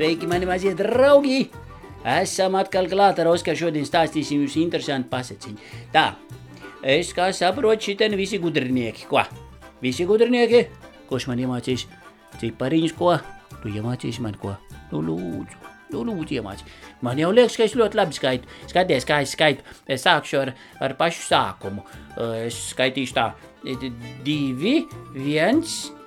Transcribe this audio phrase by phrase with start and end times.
[0.00, 1.50] Sveiki, mani mazie draugi!
[2.08, 3.58] Esam atkal klāt ar Oskaru.
[3.66, 5.66] Šodien stāstīsim jums interesantu paseciņu.
[5.92, 6.04] Tā,
[6.94, 9.04] es kā saprotu, šitien visi gudrinieki.
[9.10, 9.20] Ko?
[9.84, 10.62] Visi gudrinieki?
[11.10, 11.84] Kurš man iemācīs?
[12.40, 13.12] Cipariņus, ko?
[13.60, 14.54] Tu iemācīsi man ko?
[14.88, 15.60] Nu, lūdzu,
[15.92, 16.80] nu, lūdzu iemācīsi.
[17.04, 18.58] Man jau liekas, ka es ļoti labi skaitu.
[18.72, 19.68] Skaties, kā es skaitu.
[19.84, 21.84] Es sākšu ar, ar pašu sākumu.
[22.16, 23.34] Eh, es skaitīšu tā.
[23.68, 24.76] 2,
[25.28, 25.64] 1,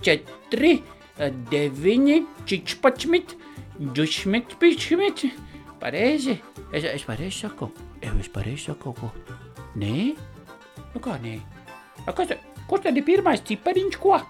[0.00, 0.76] 4,
[1.52, 3.42] 9, 14.
[3.78, 5.24] Jušmet, pišmet.
[5.80, 6.38] Pareizi.
[6.72, 7.70] Es, es pareizi saku.
[8.02, 9.34] Jau es pareizi saku kaut ko.
[9.78, 10.14] Nē?
[10.94, 11.40] Nu kā nē?
[12.06, 12.36] A, kas,
[12.70, 14.20] kurš tad ir pirmais cipariņš, ko?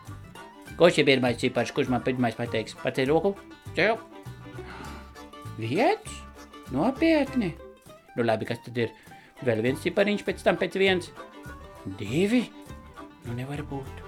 [0.79, 2.77] Kurš ir pirmais cipars, kurš man pirmais pateiks?
[2.81, 3.35] Pacēl roku.
[3.77, 3.99] Cēl.
[5.61, 6.17] Viens?
[6.73, 7.53] Nopietni.
[8.17, 8.97] Nu labi, kas tad ir?
[9.45, 11.13] Vēl viens cipariņš, pēc tam pēc viens.
[12.01, 12.47] Divi?
[13.29, 14.03] Nu nevar būt.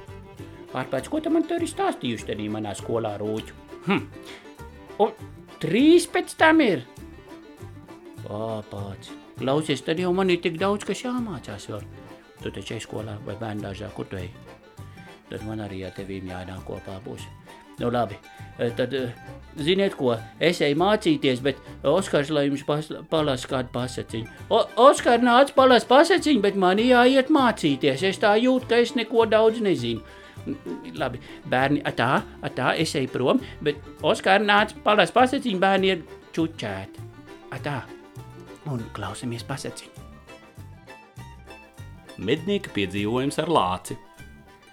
[0.77, 3.63] Ārpēc, ko tu man tur ir stāstījuši, tad manā skolā rūķu?
[3.87, 4.03] Hm.
[5.03, 5.13] Un
[5.63, 6.85] trīs pēc tam ir?
[8.25, 9.13] Pāpāts.
[9.37, 11.83] Klausies, tad jau man ir tik daudz, kas jāmācās vēl.
[12.41, 14.31] Tu taču ej skolā vai bērndāžā, kur tu ej?
[15.29, 17.27] Tad man arī ar tevīm jānāk kopā būs.
[17.77, 18.17] Nu labi,
[18.79, 18.95] tad
[19.61, 24.31] ziniet ko, es eju mācīties, bet Oskars, lai jums palasa kādu pasaciņu.
[24.49, 28.07] O, Oskar nāc palas pasaciņu, bet man jāiet mācīties.
[28.09, 30.01] Es tā jūtu, ka es neko daudz nezinu.
[30.97, 32.23] Labi, bērni, tā,
[32.55, 36.05] tā, es eju prom, bet Oskar nāc palas pasaciņu, bērni ir
[36.37, 37.05] čučēti.
[37.65, 37.81] Tā,
[38.71, 40.05] un klausamies pasaciņu.
[42.17, 43.97] Mednieka piedzīvojums ar lāci.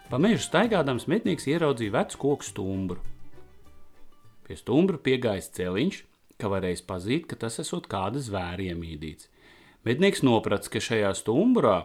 [0.08, 3.02] Pa mežu staigādams mednieks ieraudzīja vecu koku stumbru.
[4.44, 5.98] Pie stumbra piegājis celiņš,
[6.40, 9.30] ka varēs pazīt, ka tas esot kāda zvēra iemīdīts.
[9.88, 11.82] Mednieks noprats, ka šajā stumbrā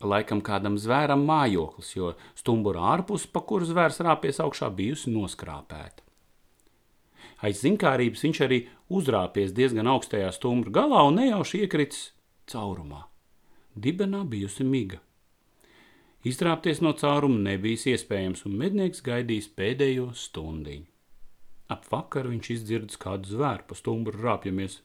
[0.00, 6.06] laikam kādam zvēram mājoklis, jo stumbura ārpus, pa kuru zvērs rāpies augšā, bijusi noskrāpēta.
[7.44, 8.58] Aiz zinkārības viņš arī
[8.92, 12.10] uzrāpies diezgan augstajā stumbra galā un nejauši iekritis
[12.50, 13.06] caurumā.
[13.76, 15.00] Dibenā bijusi miga.
[16.26, 20.84] Izrāpties no cauruma nebija iespējams, un mednieks gaidījis pēdējo stundiņu.
[21.72, 24.80] Ap vakaru viņš izdzirdis kādu zvēru pa stumbru rāpjamies.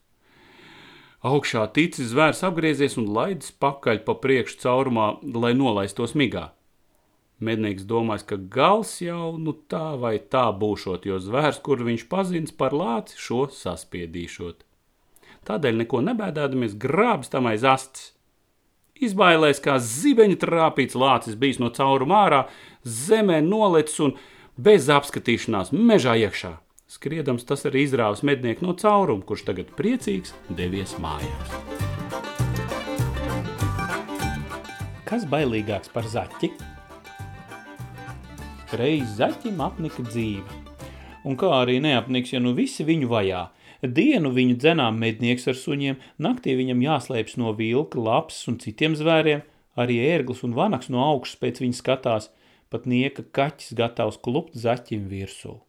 [1.25, 6.51] Augšā ticis zvērs apgriezies un laidis pakaļ pa priekšu caurumā, lai nolaistos migā.
[7.41, 12.53] Mednieks domājis, ka gals jau nu tā vai tā būšot, jo zvērs, kur viņš pazins
[12.53, 14.61] par lāci, šo saspiedīšot.
[15.49, 18.11] Tādēļ neko nebēdādamies grābs tam aiz astes.
[18.95, 22.43] Izbailēs kā zibeņa trāpīts lācis bijis no cauruma ārā,
[22.85, 24.13] zemē nolicis un
[24.55, 26.53] bez apskatīšanās mežā iekšā.
[26.95, 31.49] Skriedams, tas arī izrāvis mednieku no cauruma, kurš tagad priecīgs devies mājās.
[35.03, 36.53] Kas bailīgāks par zaķi?
[38.79, 40.61] Reiz zaķim apnika dzīve.
[41.27, 43.43] Un kā arī neapniks, ja nu visi viņu vajā.
[43.83, 49.43] Dienu viņu dzenām mednieks ar suņiem, naktī viņam jāslēpjas no vilka, laps un citiem zvēriem,
[49.75, 52.31] arī ērglis un vanaks no augšas pēc viņa skatās,
[52.71, 55.59] pat nieka kaķis gatavs klupt zaķim virsū.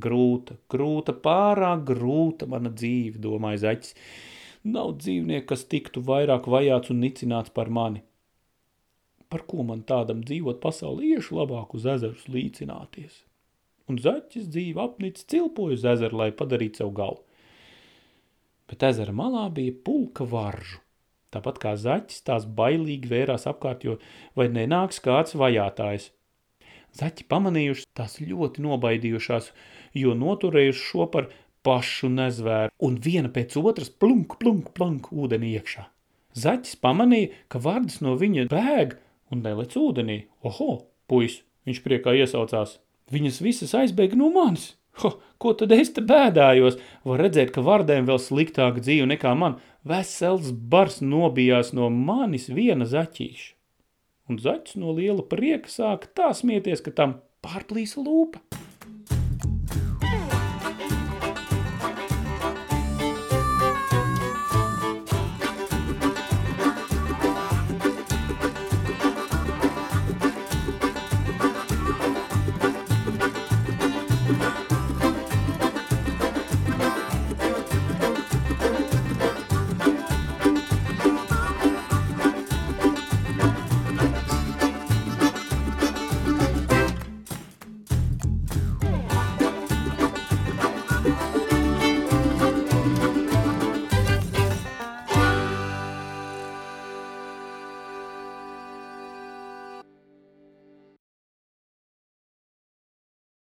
[0.00, 3.96] Grūta, grūta, pārāk grūta mana dzīve, domāja zaķis.
[4.64, 8.00] Nav dzīvnieku, kas tiktu vairāk vajāts un nicināts par mani.
[9.28, 13.22] Par ko man tādam dzīvot pasaulē iešu labāk uz ezerus līcināties?
[13.90, 17.20] Un zaķis dzīve apnicis cilpoju uz ezeru, lai padarītu savu galu.
[18.70, 20.80] Bet ezera malā bija pulka varžu.
[21.32, 23.98] Tāpat kā zaķis, tās bailīgi vērās apkārt, jo
[24.36, 26.10] vai nenāks kāds vajātājs.
[26.98, 29.48] Zaķi pamanījuši tās ļoti nobaidījušās,
[29.96, 31.30] jo noturējuši šo par
[31.64, 35.86] pašu nezvēru, un viena pēc otras plunk, plunk, plunk ūdenī iekšā.
[36.36, 38.96] Zaķis pamanīja, ka vārdas no viņa bēg
[39.32, 40.18] un nelec ūdenī.
[40.48, 42.78] Oho, puis, viņš priekā iesaucās.
[43.12, 44.72] Viņas visas aizbēga no manis.
[45.00, 46.78] Ho, ko tad es te bēdājos?
[47.08, 49.58] Var redzēt, ka vardēm vēl sliktāka dzīve nekā man.
[49.88, 53.52] Vesels bars nobijās no manis viena zaķīša.
[54.32, 58.40] Un zaķis no liela prieka sāka tā smieties, ka tam pārplīsa lūpa.